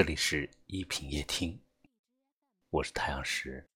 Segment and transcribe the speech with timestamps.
[0.00, 1.60] 这里是一品夜听，
[2.70, 3.68] 我是太阳石，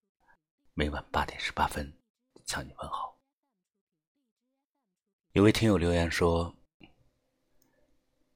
[0.73, 2.01] 每晚八点十八分
[2.47, 3.21] 向你问好。
[5.33, 6.57] 有位听友留言说：“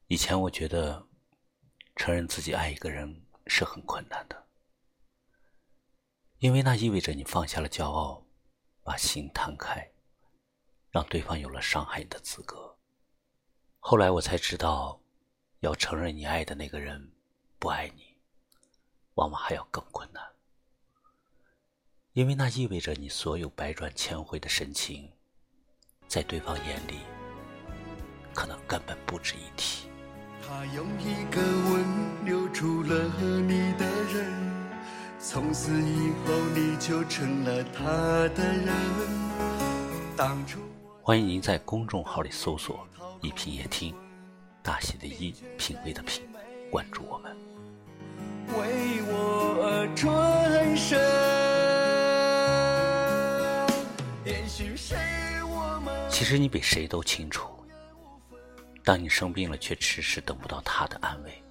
[0.09, 1.09] 以前我觉得
[1.97, 4.47] 承认自己爱一个人是很困难的，
[6.41, 8.23] 因为那意味着你放下了骄傲，
[8.83, 9.91] 把心摊开，
[10.91, 12.79] 让对方有了伤害你的资格。
[13.79, 15.01] 后来我才知道，
[15.61, 17.11] 要承认你爱的那个人。”
[17.61, 18.17] 不爱你，
[19.15, 20.23] 往往还要更困难，
[22.13, 25.11] 因为那意味着你所有百转千回的深情，
[26.07, 27.01] 在对方眼里，
[28.33, 29.89] 可能根本不值一提。
[30.47, 33.05] 他用一个吻留住了
[33.43, 34.33] 你的人，
[35.19, 37.85] 从此以后你就成了他
[38.37, 38.69] 的人。
[40.17, 40.61] 当初
[41.03, 42.87] 欢迎您在公众号里搜索
[43.21, 43.93] “一品夜听”，
[44.63, 46.28] 大写的“一”，品味的“品”，
[46.71, 47.37] 关注我们。
[48.49, 50.99] 为我而转身。
[56.11, 57.49] 其实你比谁都清楚，
[58.85, 61.43] 当你生病了却迟迟等不到他的安慰，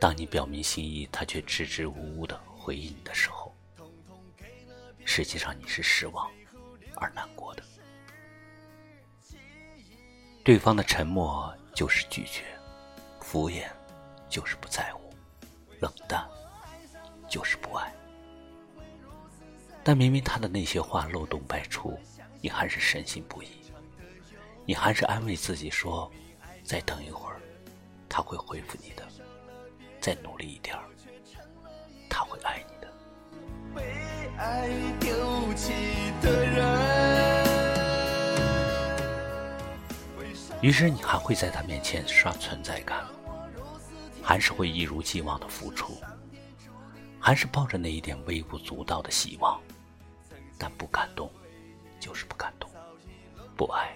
[0.00, 3.54] 当你表明心意他却支支吾吾的回应你的时候，
[5.04, 6.30] 实际上你是失望
[6.96, 7.62] 而难过的。
[10.42, 12.44] 对方的沉默就是拒绝，
[13.20, 13.68] 敷衍
[14.34, 15.14] 就是不在乎。
[15.78, 16.26] 冷淡
[17.28, 17.94] 就是不爱，
[19.84, 21.96] 但明明他的那些话漏洞百出，
[22.40, 23.48] 你还是深信不疑。
[24.64, 26.10] 你还是安慰自己说
[26.66, 27.40] ：“再等一会儿，
[28.08, 29.04] 他会回复你的；
[30.00, 30.82] 再努力一点儿，
[32.10, 32.92] 他会爱你的。”
[40.60, 43.04] 于是你还会在他面前刷存在感。
[44.24, 46.00] 还是会一如既往的付出，
[47.20, 49.60] 还是抱着那一点微不足道的希望，
[50.58, 51.30] 但不感动，
[52.00, 52.66] 就是不感动；
[53.54, 53.94] 不爱，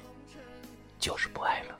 [1.00, 1.78] 就是不爱了。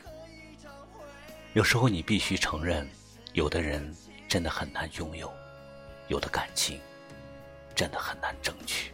[1.52, 2.88] 有时候你必须承认，
[3.34, 3.94] 有的人
[4.26, 5.30] 真的很难拥有，
[6.08, 6.80] 有的感情
[7.74, 8.90] 真的很难争取。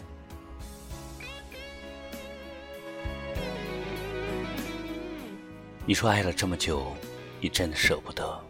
[5.87, 6.93] 你说爱了这么久，
[7.41, 8.45] 你真的舍不得。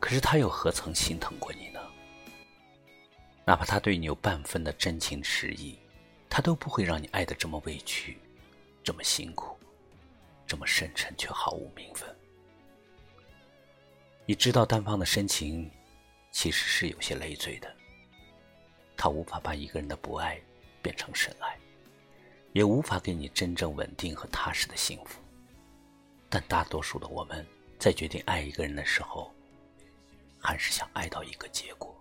[0.00, 1.80] 可是他又何曾心疼过你呢？
[3.44, 5.78] 哪怕他对你有半分的真情实意，
[6.28, 8.18] 他都不会让你爱的这么委屈，
[8.84, 9.58] 这么辛苦，
[10.46, 12.08] 这么深沉却毫无名分。
[14.26, 15.70] 你知道，单方的深情
[16.30, 17.74] 其实是有些累赘的。
[18.96, 20.38] 他无法把一个人的不爱
[20.82, 21.56] 变成深爱，
[22.52, 25.20] 也无法给你真正稳定和踏实的幸福。
[26.28, 27.46] 但大多数的我们
[27.78, 29.32] 在决定爱一个人的时候，
[30.40, 31.94] 还是想爱到一个结果。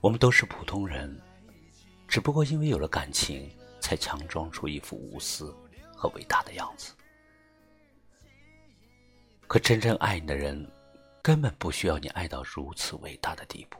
[0.00, 1.18] 我们都是普通人，
[2.06, 3.50] 只不过因为有了感情，
[3.80, 5.54] 才强装出一副无私
[5.96, 6.92] 和伟大的样子。
[9.46, 10.70] 可真正爱你的人，
[11.22, 13.78] 根本不需要你爱到如此伟大的地步，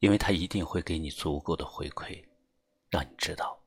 [0.00, 2.22] 因为他一定会给你足够的回馈，
[2.90, 3.58] 让你知道。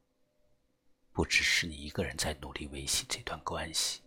[1.18, 4.04] 不只是你一个人在努力维系这段关系，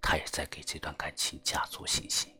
[0.00, 2.34] 他也在给这段感情加足信心。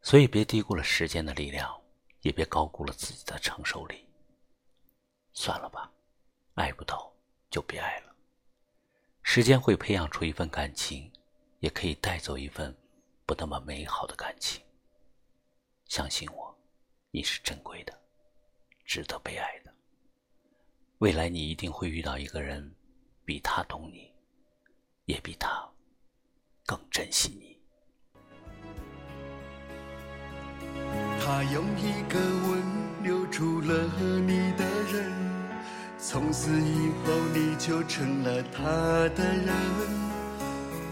[0.00, 1.76] 所以，别低估了时间的力量，
[2.20, 4.08] 也别高估了自己的承受力。
[5.32, 5.90] 算了吧，
[6.54, 7.12] 爱不到
[7.50, 8.14] 就别爱了。
[9.24, 11.12] 时间会培养出一份感情，
[11.58, 12.72] 也可以带走一份
[13.26, 14.62] 不那么美好的感情。
[15.88, 16.56] 相信我，
[17.10, 18.00] 你是珍贵的，
[18.84, 19.71] 值得被爱的。
[21.02, 22.76] 未来你一定会遇到一个人，
[23.24, 24.08] 比他懂你，
[25.06, 25.48] 也比他
[26.64, 27.58] 更珍惜你。
[31.20, 32.62] 他用一个吻
[33.02, 33.82] 留住了
[34.20, 35.10] 你的人，
[35.98, 38.62] 从此以后你就成了他
[39.16, 39.48] 的人。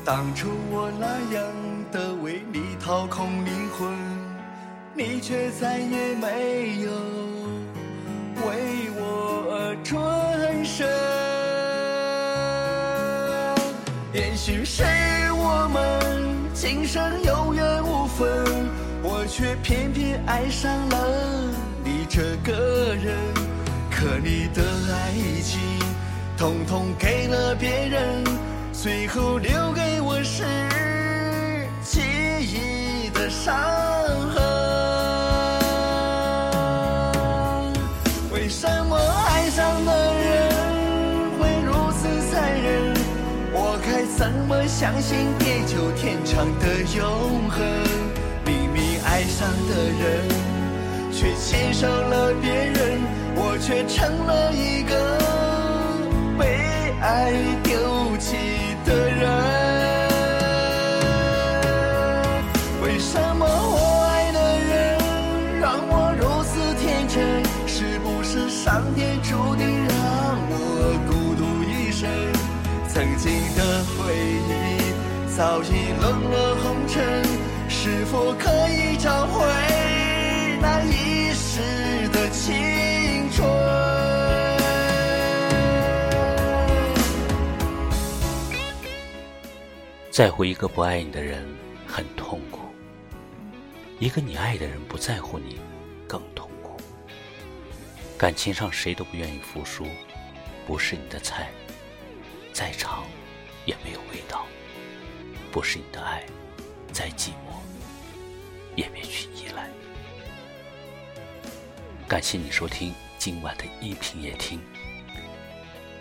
[0.05, 3.97] 当初我那样的为你掏空灵魂，
[4.93, 6.91] 你却再也没有
[14.13, 14.83] 也许是
[15.33, 18.29] 我们今生有缘无分，
[19.05, 21.49] 我却偏偏爱上了
[21.85, 23.17] 你这个人。
[23.89, 24.63] 可你的
[24.93, 25.13] 爱
[25.43, 25.61] 情，
[26.37, 28.25] 统统给了别人，
[28.73, 30.43] 最后留给我是
[31.85, 32.01] 记
[32.41, 33.55] 忆的伤
[44.67, 47.61] 相信地久天长的永恒。
[48.45, 50.29] 明明爱上的人，
[51.13, 53.01] 却牵手了别人，
[53.35, 55.19] 我却成了一个
[56.39, 57.33] 被爱
[75.41, 77.25] 早已冷了红尘，
[77.67, 79.43] 是否可以找回
[80.61, 83.49] 那一时的青春？
[90.11, 91.43] 在乎一个不爱你的人
[91.87, 92.61] 很痛苦，
[93.99, 95.59] 一个你爱的人不在乎你
[96.07, 96.77] 更痛苦。
[98.19, 99.87] 感情上谁都不愿意服输，
[100.67, 101.49] 不是你的菜，
[102.53, 103.05] 再长
[103.65, 104.41] 也没有味道；
[105.53, 106.25] 不是你的爱，
[106.93, 107.59] 再寂寞
[108.77, 109.69] 也别去依赖。
[112.07, 114.61] 感谢你收听今晚的一品夜听，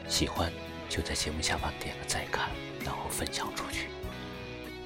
[0.07, 0.51] 喜欢
[0.87, 2.49] 就在节目下方点个再看，
[2.85, 3.87] 然后分享出去。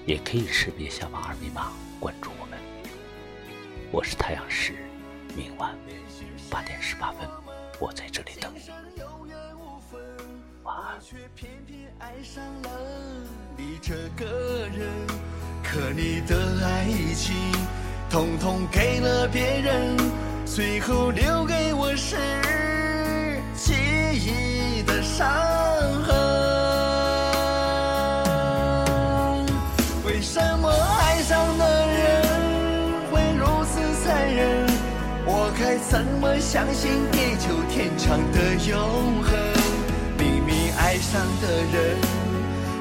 [0.06, 2.58] 也可以识别下方二维码关注我们。
[3.92, 4.74] 我是太阳石，
[5.36, 5.78] 明晚
[6.50, 7.30] 八点十八分，
[7.80, 8.62] 我在这里等你。
[11.06, 12.70] 却偏偏爱上了
[13.58, 14.26] 你这个
[14.70, 14.88] 人，
[15.62, 17.36] 可你的爱情
[18.10, 19.98] 统统给了别人，
[20.46, 22.16] 最后留给我是
[23.54, 23.74] 记
[24.14, 25.28] 忆的伤
[26.04, 26.16] 痕。
[30.06, 32.24] 为什么爱上的人
[33.12, 34.66] 会如此残忍？
[35.26, 39.63] 我该怎么相信地久天长的永恒？
[40.94, 41.98] 爱上的人，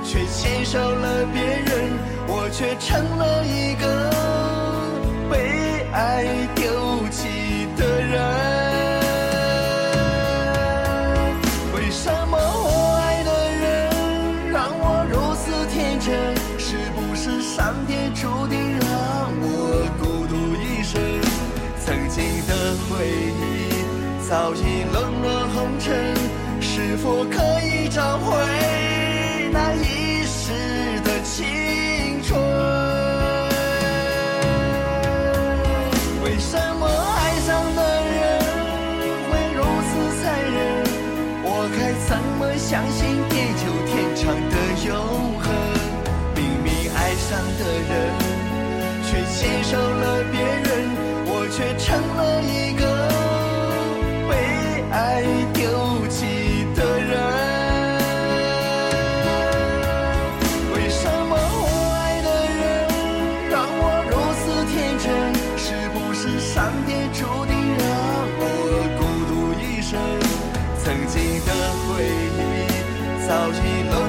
[0.05, 1.99] 却牵手了别人，
[2.29, 4.11] 我却成了一个
[5.31, 8.52] 被爱丢弃的人。
[27.95, 28.33] 找回
[29.53, 30.55] 那一时
[31.05, 32.41] 的青春？
[36.25, 38.17] 为什么爱上的人？
[39.29, 39.61] 会如
[39.91, 39.91] 此
[40.23, 40.57] 残忍？
[41.45, 41.47] 我
[41.77, 41.79] 该
[42.09, 42.99] 怎么相信
[43.29, 44.57] 地久天长的
[44.89, 44.91] 永
[45.39, 45.45] 恒？
[46.35, 47.29] 明明爱上
[47.59, 47.61] 的
[47.91, 47.93] 人，
[49.05, 50.03] 却牵手了
[50.33, 50.62] 别人，
[71.47, 71.51] 的
[71.85, 72.41] 回忆
[73.27, 74.02] 早已冷